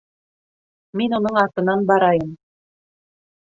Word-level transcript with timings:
Мин 1.01 1.13
уның 1.17 1.37
артынан 1.43 1.85
барайым. 1.93 2.35